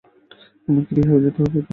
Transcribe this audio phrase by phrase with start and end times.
[0.63, 1.67] তোমাকে রিহ্যাবে যেতে হবে, হুইপ।